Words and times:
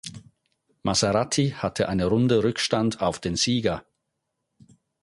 Maserati 0.81 1.51
hatte 1.55 1.87
eine 1.87 2.07
Runde 2.07 2.43
Rückstand 2.43 3.01
auf 3.03 3.19
den 3.19 3.35
Sieger. 3.35 3.85